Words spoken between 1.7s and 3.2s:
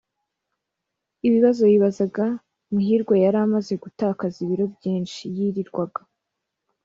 yibazaga, muhirwa